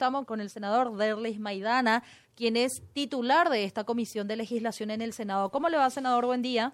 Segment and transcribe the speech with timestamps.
[0.00, 2.02] estamos con el senador Derlis Maidana,
[2.34, 5.50] quien es titular de esta comisión de legislación en el Senado.
[5.50, 6.24] ¿Cómo le va, senador?
[6.24, 6.72] Buen día.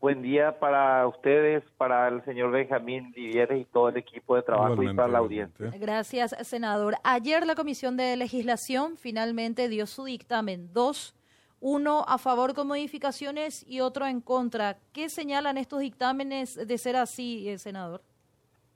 [0.00, 4.82] Buen día para ustedes, para el señor Benjamín Vivieres y todo el equipo de trabajo
[4.82, 5.72] y para la audiencia.
[5.78, 6.96] Gracias, senador.
[7.04, 10.72] Ayer la Comisión de Legislación finalmente dio su dictamen.
[10.72, 11.14] Dos,
[11.60, 14.76] uno a favor con modificaciones y otro en contra.
[14.92, 18.02] ¿Qué señalan estos dictámenes de ser así, eh, senador?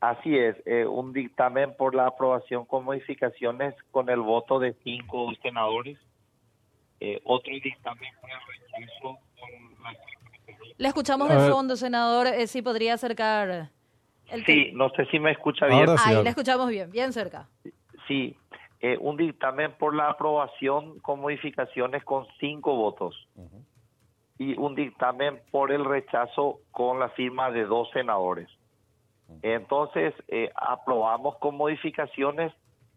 [0.00, 5.30] Así es, eh, un dictamen por la aprobación con modificaciones con el voto de cinco
[5.42, 5.98] senadores.
[7.00, 9.92] Eh, otro dictamen por el rechazo con la
[10.80, 12.26] le escuchamos de fondo, senador.
[12.28, 13.68] Eh, si podría acercar.
[14.30, 15.84] El sí, no sé si me escucha bien.
[16.02, 17.48] Ahí le escuchamos bien, bien cerca.
[18.08, 18.34] Sí,
[18.80, 23.28] eh, un dictamen por la aprobación con modificaciones con cinco votos.
[24.38, 28.48] Y un dictamen por el rechazo con la firma de dos senadores.
[29.42, 32.52] Entonces, eh, aprobamos con modificaciones.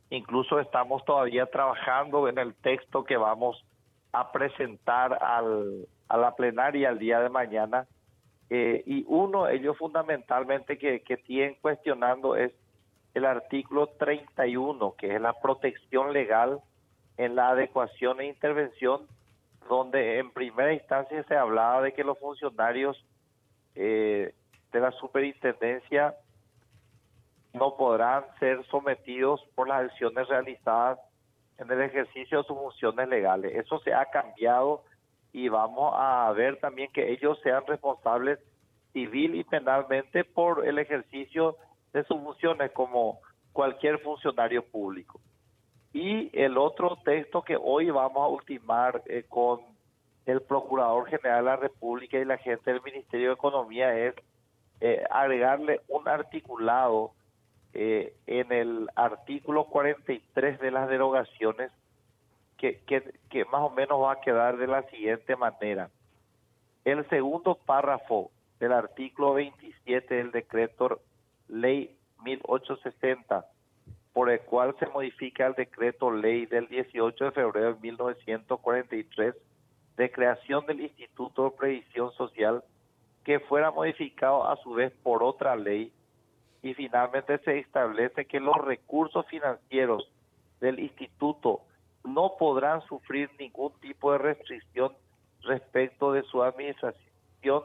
[0.09, 3.63] Incluso estamos todavía trabajando en el texto que vamos
[4.11, 7.87] a presentar al, a la plenaria el día de mañana.
[8.49, 12.51] Eh, y uno, ellos fundamentalmente que, que tienen cuestionando es
[13.13, 16.59] el artículo 31, que es la protección legal
[17.17, 19.07] en la adecuación e intervención,
[19.69, 23.03] donde en primera instancia se hablaba de que los funcionarios
[23.75, 24.33] eh,
[24.71, 26.15] de la superintendencia
[27.53, 30.99] no podrán ser sometidos por las acciones realizadas
[31.57, 33.55] en el ejercicio de sus funciones legales.
[33.55, 34.83] Eso se ha cambiado
[35.31, 38.39] y vamos a ver también que ellos sean responsables
[38.91, 41.57] civil y penalmente por el ejercicio
[41.93, 43.19] de sus funciones como
[43.51, 45.19] cualquier funcionario público.
[45.91, 49.61] Y el otro texto que hoy vamos a ultimar eh, con
[50.25, 54.15] el Procurador General de la República y la gente del Ministerio de Economía es
[54.81, 57.11] eh, agregarle un articulado
[57.73, 61.71] eh, en el artículo 43 de las derogaciones
[62.57, 65.89] que, más o menos va a quedar de la siguiente manera.
[66.85, 71.01] El segundo párrafo del artículo 27 del decreto
[71.49, 73.45] ley 1860,
[74.13, 79.35] por el cual se modifica el decreto ley del 18 de febrero de 1943
[79.97, 82.63] de creación del Instituto de Previsión Social,
[83.23, 85.91] que fuera modificado a su vez por otra ley
[86.63, 90.09] y finalmente se establece que los recursos financieros
[90.61, 91.61] del instituto
[92.05, 94.93] no podrán sufrir ningún tipo de restricción
[95.41, 97.63] respecto de su administración,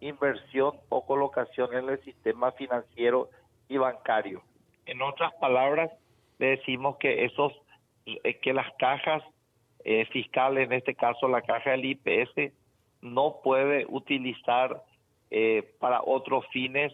[0.00, 3.30] inversión o colocación en el sistema financiero
[3.68, 4.42] y bancario.
[4.86, 5.92] En otras palabras,
[6.38, 7.52] le decimos que esos
[8.06, 9.22] eh, que las cajas
[9.84, 12.52] eh, fiscales, en este caso la caja del IPS,
[13.02, 14.82] no puede utilizar
[15.30, 16.92] eh, para otros fines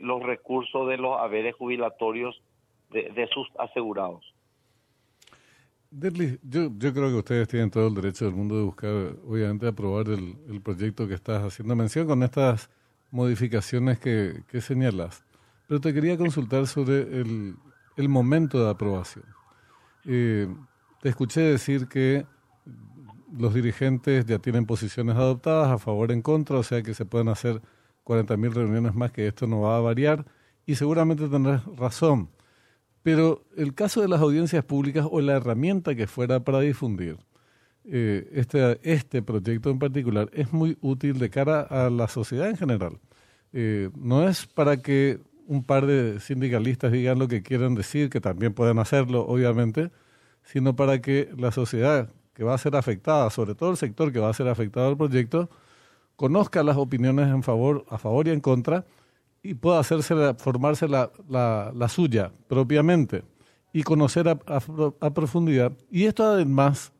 [0.00, 2.40] los recursos de los haberes jubilatorios
[2.90, 4.24] de sus asegurados.
[5.90, 8.90] Derly, yo, yo creo que ustedes tienen todo el derecho del mundo de buscar,
[9.26, 12.68] obviamente, aprobar el, el proyecto que estás haciendo mención con estas
[13.10, 15.24] modificaciones que, que señalas.
[15.66, 17.54] Pero te quería consultar sobre el,
[17.96, 19.24] el momento de aprobación.
[20.04, 20.48] Eh,
[21.00, 22.26] te escuché decir que
[23.36, 27.28] los dirigentes ya tienen posiciones adoptadas a favor en contra, o sea que se pueden
[27.28, 27.62] hacer
[28.06, 30.24] 40.000 reuniones más, que esto no va a variar,
[30.64, 32.30] y seguramente tendrás razón.
[33.02, 37.18] Pero el caso de las audiencias públicas o la herramienta que fuera para difundir
[37.88, 42.98] este, este proyecto en particular es muy útil de cara a la sociedad en general.
[43.52, 48.20] Eh, no es para que un par de sindicalistas digan lo que quieran decir, que
[48.20, 49.90] también pueden hacerlo, obviamente,
[50.42, 54.18] sino para que la sociedad que va a ser afectada, sobre todo el sector que
[54.18, 55.48] va a ser afectado al proyecto,
[56.16, 58.84] conozca las opiniones en favor, a favor y en contra
[59.42, 63.22] y pueda hacerse formarse la, la, suya propiamente
[63.72, 64.38] y conocer a,
[65.00, 65.72] a, profundidad.
[65.90, 66.92] Y esto además,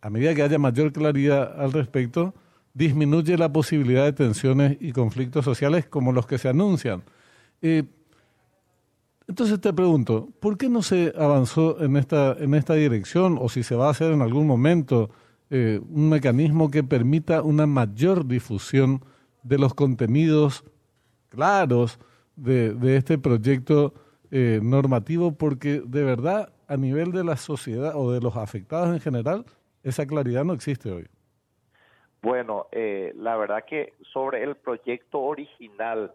[0.00, 2.34] a medida que haya mayor claridad al respecto,
[2.74, 7.04] disminuye la posibilidad de tensiones y conflictos sociales como los que se anuncian.
[7.62, 7.84] Eh,
[9.28, 13.62] entonces te pregunto, ¿por qué no se avanzó en esta, en esta dirección o si
[13.62, 15.10] se va a hacer en algún momento
[15.50, 19.00] eh, un mecanismo que permita una mayor difusión
[19.42, 20.64] de los contenidos
[21.28, 22.00] claros
[22.34, 23.94] de, este proyecto
[24.30, 29.00] eh, normativo porque de verdad a nivel de la sociedad o de los afectados en
[29.00, 29.44] general,
[29.84, 31.06] esa claridad no existe hoy.
[32.22, 36.12] Bueno, eh, la verdad que sobre el proyecto original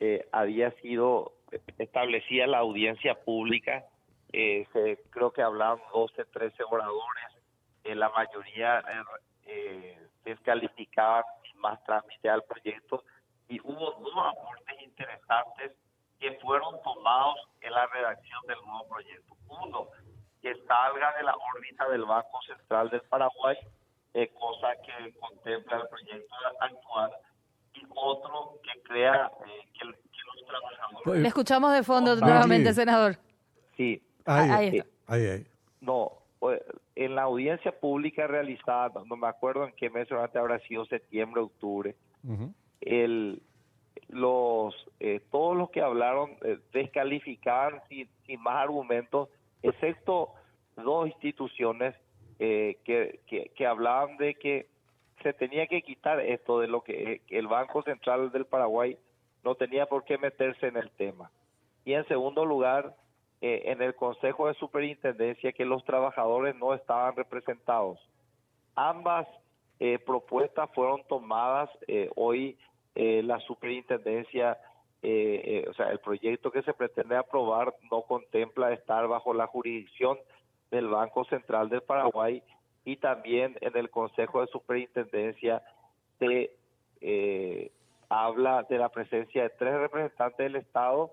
[0.00, 1.32] eh, había sido
[1.78, 3.84] establecida la audiencia pública,
[4.32, 7.24] se, creo que hablaban 12, 13 oradores,
[7.84, 8.82] la mayoría
[10.24, 11.24] descalificaban
[11.56, 13.04] más trámite al proyecto
[13.48, 15.72] y hubo dos aportes interesantes
[16.18, 19.36] que fueron tomados en la redacción del nuevo proyecto.
[19.48, 19.88] Uno,
[20.66, 23.56] salga de la órbita del Banco Central del Paraguay,
[24.14, 27.10] eh, cosa que contempla el proyecto actual,
[27.74, 29.96] y otro que crea eh, que, los
[30.46, 31.22] trabajadores...
[31.22, 33.16] Le escuchamos de fondo nuevamente, senador.
[33.76, 34.02] Sí.
[34.24, 35.26] Ahí, ahí, ahí.
[35.26, 35.51] No, en la
[37.52, 41.94] audiencia pública realizada, no me acuerdo en qué mes habrá sido septiembre, octubre,
[42.80, 43.42] el,
[44.08, 48.08] los eh, todos los que hablaron eh, descalificaban sin,
[48.40, 49.28] más argumentos,
[49.62, 50.30] excepto
[50.76, 51.94] dos instituciones
[52.38, 53.20] eh, que,
[53.54, 54.66] que, hablaban de que
[55.22, 58.96] se tenía que quitar esto de lo que, el Banco Central del Paraguay
[59.44, 61.30] no tenía por qué meterse en el tema.
[61.84, 62.94] Y en segundo lugar,
[63.44, 67.98] en el Consejo de Superintendencia que los trabajadores no estaban representados.
[68.76, 69.26] Ambas
[70.06, 71.68] propuestas fueron tomadas
[72.14, 72.56] hoy
[72.94, 74.58] eh, la superintendencia,
[75.02, 79.46] eh, eh, o sea, el proyecto que se pretende aprobar no contempla estar bajo la
[79.46, 80.18] jurisdicción
[80.70, 82.42] del Banco Central del Paraguay
[82.84, 85.62] y también en el Consejo de Superintendencia
[86.18, 86.50] se
[88.08, 91.12] habla de la presencia de tres representantes del Estado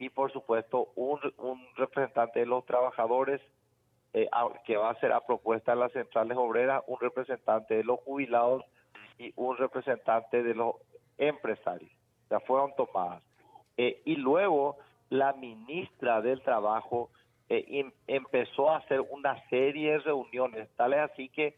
[0.00, 3.40] y por supuesto un, un representante de los trabajadores
[4.64, 8.64] que va a ser a propuesta de las centrales obreras, un representante de los jubilados
[9.18, 10.74] y un representante de los
[11.16, 11.92] empresarios.
[12.28, 13.22] Ya fueron tomadas.
[13.76, 14.78] Eh, y luego
[15.10, 17.10] la ministra del Trabajo
[17.48, 21.56] eh, em, empezó a hacer una serie de reuniones, tal es así que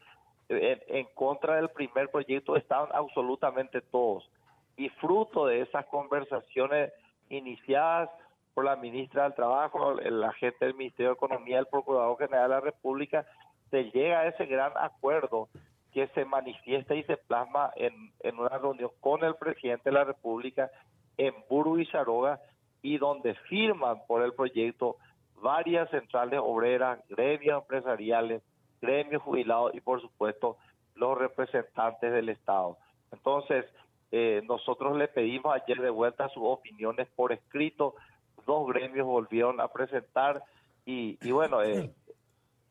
[0.49, 4.29] eh, en, contra del primer proyecto estaban absolutamente todos.
[4.75, 6.91] Y fruto de esas conversaciones
[7.29, 8.09] iniciadas
[8.53, 12.55] por la ministra del Trabajo, el agente del Ministerio de Economía, el Procurador General de
[12.55, 13.25] la República,
[13.71, 15.49] se llega a ese gran acuerdo
[15.91, 20.03] que se manifiesta y se plasma en, en una reunión con el presidente de la
[20.03, 20.69] República
[21.17, 22.39] en Buru y Charoga
[22.81, 24.97] y donde firman por el proyecto
[25.41, 28.41] varias centrales obreras, gremios empresariales,
[28.81, 30.57] gremios jubilados y por supuesto
[30.95, 32.77] los representantes del Estado.
[33.11, 33.65] Entonces,
[34.11, 37.95] eh, nosotros le pedimos ayer de vuelta sus opiniones por escrito,
[38.45, 40.43] dos gremios volvieron a presentar
[40.85, 41.91] y, y bueno, eh,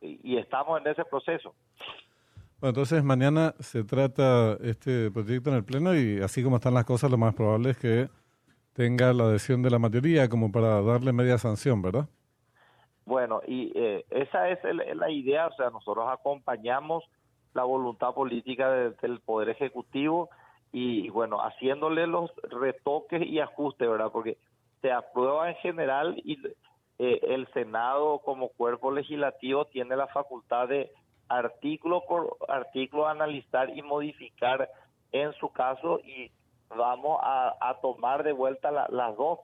[0.00, 1.54] y estamos en ese proceso.
[2.60, 6.84] Bueno, entonces mañana se trata este proyecto en el Pleno y así como están las
[6.84, 8.08] cosas, lo más probable es que
[8.72, 12.08] tenga la adhesión de la mayoría como para darle media sanción, ¿verdad?
[13.04, 14.60] Bueno, y eh, esa es
[14.94, 17.04] la idea, o sea, nosotros acompañamos
[17.52, 20.30] la voluntad política del Poder Ejecutivo
[20.72, 24.10] y, bueno, haciéndole los retoques y ajustes, ¿verdad?
[24.12, 24.38] Porque
[24.82, 26.38] se aprueba en general y
[26.98, 30.90] eh, el Senado como cuerpo legislativo tiene la facultad de
[31.28, 34.68] artículo por artículo analizar y modificar
[35.12, 36.30] en su caso y
[36.68, 39.40] vamos a, tomar de vuelta las dos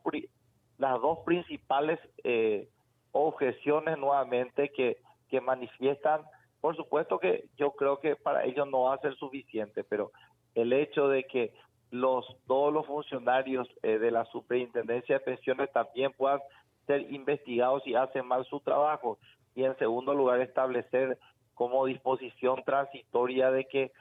[0.77, 2.69] las dos principales eh,
[3.13, 4.99] objeciones nuevamente que,
[5.29, 6.23] que manifiestan.
[6.61, 10.11] Por supuesto que yo creo que para ellos no va a ser suficiente pero
[10.55, 11.53] el hecho de que
[11.91, 16.41] los todos los funcionarios eh, de la superintendencia de pensiones también puedan
[16.87, 19.19] ser investigados si hacen mal su trabajo.
[19.55, 21.19] Y en segundo lugar establecer
[21.55, 23.93] como disposición transitoria de que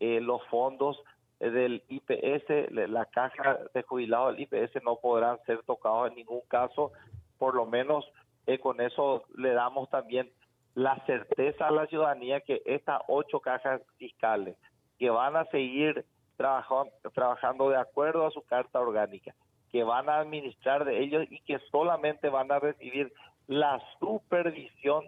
[0.00, 1.00] eh, los fondos
[1.38, 6.92] del IPS, la caja de jubilados del IPS no podrán ser tocados en ningún caso,
[7.38, 8.04] por lo menos
[8.46, 10.30] eh, con eso le damos también
[10.74, 14.56] la certeza a la ciudadanía que estas ocho cajas fiscales
[14.98, 16.04] que van a seguir
[16.36, 19.34] trabajando, trabajando de acuerdo a su carta orgánica,
[19.70, 23.12] que van a administrar de ellos y que solamente van a recibir
[23.46, 25.04] la supervisión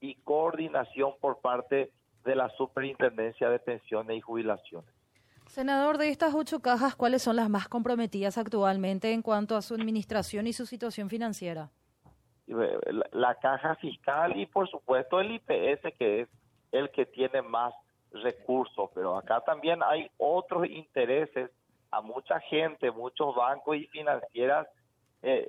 [0.00, 1.90] y coordinación por parte
[2.24, 4.90] de la Superintendencia de Pensiones y Jubilaciones.
[5.46, 9.74] Senador, de estas ocho cajas, ¿cuáles son las más comprometidas actualmente en cuanto a su
[9.74, 11.70] administración y su situación financiera?
[12.46, 16.28] La, caja fiscal y por supuesto el IPS, que es
[16.72, 17.72] el que tiene más
[18.22, 21.50] recursos, pero acá también hay otros intereses
[21.90, 24.66] a mucha gente, muchos bancos y financieras
[25.22, 25.48] eh,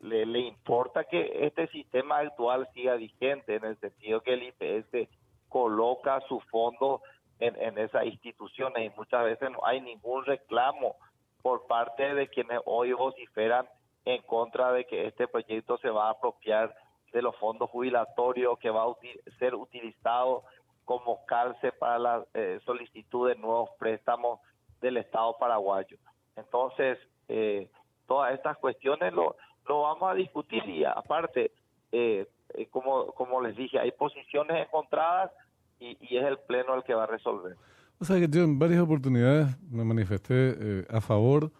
[0.00, 5.08] le, le, importa que este sistema actual siga vigente en el sentido que el IPS
[5.48, 7.00] coloca su fondo
[7.38, 10.96] en, en esas instituciones y muchas veces no hay ningún reclamo
[11.42, 13.66] por parte de quienes hoy vociferan
[14.04, 16.74] en contra de que este proyecto se va a apropiar
[17.12, 18.94] de los fondos jubilatorios que va a
[19.38, 20.44] ser utilizado
[20.86, 24.40] como calce para la eh, solicitud de nuevos préstamos
[24.80, 25.98] del Estado paraguayo.
[26.36, 27.68] Entonces, eh,
[28.06, 29.36] todas estas cuestiones lo,
[29.68, 31.52] lo vamos a discutir y aparte,
[31.92, 35.30] eh, eh, como, como les dije, hay posiciones encontradas
[35.78, 37.56] y, y, es el Pleno el que va a resolver.
[37.98, 41.50] O sea que yo en varias oportunidades me manifesté eh, a favor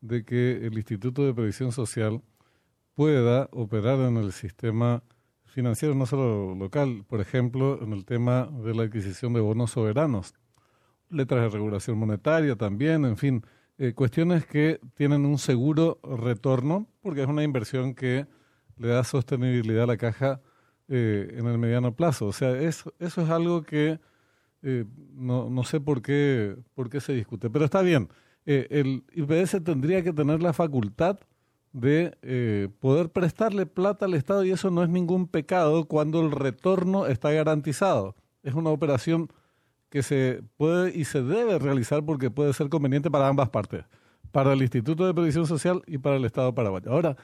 [0.00, 2.20] de que el Instituto de Previsión Social
[2.94, 5.02] pueda operar en el sistema
[5.54, 10.34] financiero, no solo local, por ejemplo, en el tema de la adquisición de bonos soberanos,
[11.08, 13.44] letras de regulación monetaria también, en fin,
[13.78, 18.26] eh, cuestiones que tienen un seguro retorno, porque es una inversión que
[18.76, 20.40] le da sostenibilidad a la caja
[20.88, 22.26] eh, en el mediano plazo.
[22.26, 24.00] O sea, eso eso es algo que
[24.62, 24.84] eh,
[25.14, 28.08] no, no sé por qué, por qué se discute, pero está bien.
[28.44, 31.18] el IPS tendría que tener la facultad
[31.74, 37.06] de poder prestarle plata al Estado y eso no es ningún pecado cuando el retorno
[37.06, 38.14] está garantizado.
[38.42, 39.28] Es una operación
[39.90, 43.84] que se puede y se debe realizar porque puede ser conveniente para ambas partes,
[44.32, 46.90] para el Instituto de Previsión Social y para el Estado paraguayo.
[46.90, 47.16] Ahora,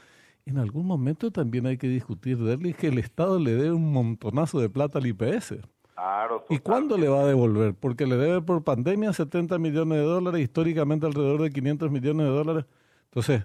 [0.46, 4.60] en algún momento también hay que discutir, darle que el Estado le dé un montonazo
[4.60, 5.54] de plata al IPS.
[5.94, 7.74] Claro, ¿Y cuándo le va a devolver?
[7.74, 12.32] Porque le debe por pandemia 70 millones de dólares, históricamente alrededor de 500 millones de
[12.32, 12.64] dólares.
[13.04, 13.44] Entonces,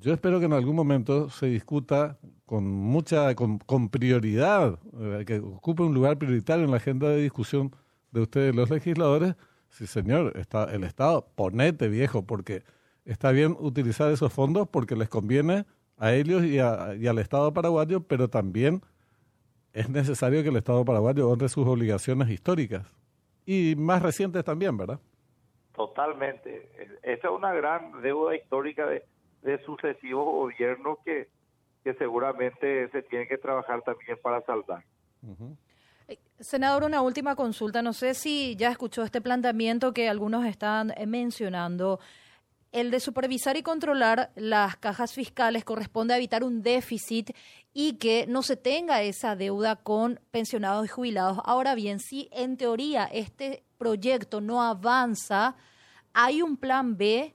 [0.00, 5.82] yo espero que en algún momento se discuta con mucha, con, prioridad, eh, que ocupe
[5.82, 7.74] un lugar prioritario en la agenda de discusión
[8.10, 9.34] de ustedes los legisladores,
[9.68, 12.62] sí señor, está el Estado, ponete viejo, porque
[13.04, 18.28] está bien utilizar esos fondos porque les conviene a ellos y, al Estado paraguayo, pero
[18.28, 18.82] también
[19.72, 22.86] es necesario que el Estado paraguayo honre sus obligaciones históricas
[23.44, 25.00] y más recientes también, ¿verdad?
[25.74, 26.70] Totalmente.
[27.02, 29.04] Esa es una gran deuda histórica de,
[29.64, 31.28] sucesivos gobiernos que,
[31.84, 34.84] que seguramente se tiene que trabajar también para saldar.
[36.40, 37.82] Senador, una última consulta.
[37.82, 41.98] No sé si ya escuchó este planteamiento que algunos están eh, mencionando.
[42.70, 47.30] El de supervisar y controlar las cajas fiscales corresponde a evitar un déficit
[47.72, 51.38] y que no se tenga esa deuda con pensionados y jubilados.
[51.44, 55.56] Ahora bien, si en teoría este proyecto no avanza,
[56.12, 57.34] hay un plan B,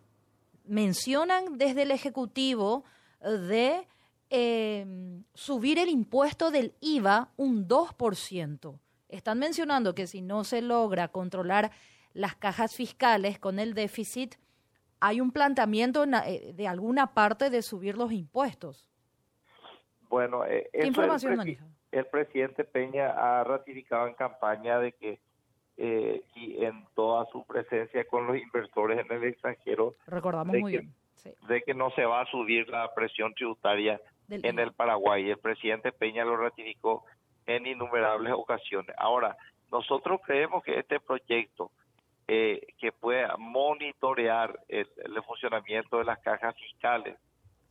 [0.63, 2.83] mencionan desde el Ejecutivo
[3.21, 3.87] de
[4.29, 4.85] eh,
[5.33, 8.79] subir el impuesto del IVA un 2%
[9.13, 11.71] están mencionando que si no se logra controlar
[12.13, 14.35] las cajas fiscales con el déficit,
[14.99, 18.89] hay un planteamiento eh, de alguna parte de subir los impuestos.
[20.09, 21.59] Bueno, eh, ¿Qué información el,
[21.91, 25.19] el presidente Peña ha ratificado en campaña de que
[25.77, 30.93] eh, y en toda su presencia con los inversores en el extranjero, recordamos muy bien,
[31.47, 33.99] de que no se va a subir la presión tributaria
[34.29, 35.29] en el Paraguay.
[35.29, 37.05] El presidente Peña lo ratificó
[37.45, 38.95] en innumerables ocasiones.
[38.97, 39.35] Ahora,
[39.71, 41.71] nosotros creemos que este proyecto
[42.27, 44.87] eh, que pueda monitorear el,
[45.25, 47.17] funcionamiento de las cajas fiscales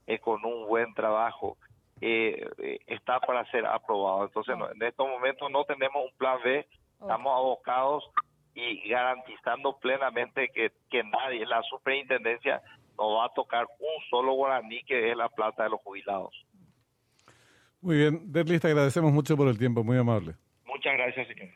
[0.07, 1.57] eh, con un buen trabajo
[2.03, 2.47] eh,
[2.87, 4.25] está para ser aprobado.
[4.25, 6.67] Entonces, en estos momentos no tenemos un plan B,
[7.03, 8.11] estamos abocados
[8.55, 12.63] y garantizando plenamente que, que nadie, la superintendencia,
[12.99, 16.35] no va a tocar un solo guaraní que es la plata de los jubilados.
[17.81, 20.35] Muy bien, Derlis, te agradecemos mucho por el tiempo, muy amable.
[20.67, 21.49] Muchas gracias, señor.